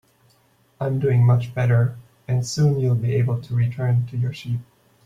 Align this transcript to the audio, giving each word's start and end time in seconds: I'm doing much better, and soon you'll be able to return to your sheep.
I'm 0.79 0.97
doing 0.97 1.23
much 1.23 1.53
better, 1.53 1.95
and 2.27 2.43
soon 2.43 2.79
you'll 2.79 2.95
be 2.95 3.13
able 3.13 3.39
to 3.39 3.53
return 3.53 4.07
to 4.07 4.17
your 4.17 4.33
sheep. 4.33 4.61